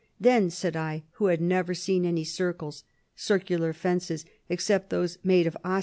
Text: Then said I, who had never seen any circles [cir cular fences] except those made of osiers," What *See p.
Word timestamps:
Then 0.19 0.49
said 0.49 0.75
I, 0.75 1.03
who 1.17 1.27
had 1.27 1.41
never 1.41 1.75
seen 1.75 2.05
any 2.07 2.23
circles 2.23 2.83
[cir 3.15 3.37
cular 3.37 3.71
fences] 3.75 4.25
except 4.49 4.89
those 4.89 5.19
made 5.23 5.45
of 5.45 5.53
osiers," 5.53 5.59
What 5.61 5.71
*See 5.71 5.77
p. 5.77 5.79